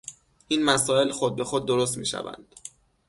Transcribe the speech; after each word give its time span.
این 0.47 0.63
مسایل 0.63 1.11
خود 1.11 1.35
بخود 1.35 1.65
درست 1.67 1.97
میشوند. 1.97 2.55